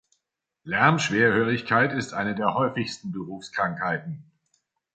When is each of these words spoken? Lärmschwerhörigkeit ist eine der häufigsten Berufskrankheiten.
Lärmschwerhörigkeit 0.63 1.93
ist 1.93 2.13
eine 2.15 2.33
der 2.33 2.55
häufigsten 2.55 3.11
Berufskrankheiten. 3.11 4.23